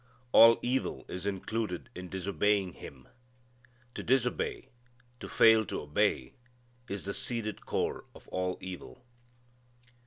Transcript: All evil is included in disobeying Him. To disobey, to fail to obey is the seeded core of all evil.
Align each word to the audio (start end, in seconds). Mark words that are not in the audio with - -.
All 0.31 0.57
evil 0.63 1.05
is 1.07 1.27
included 1.27 1.91
in 1.93 2.09
disobeying 2.09 2.73
Him. 2.73 3.07
To 3.93 4.01
disobey, 4.01 4.69
to 5.19 5.29
fail 5.29 5.63
to 5.65 5.81
obey 5.81 6.33
is 6.89 7.05
the 7.05 7.13
seeded 7.13 7.67
core 7.67 8.05
of 8.15 8.27
all 8.29 8.57
evil. 8.59 9.05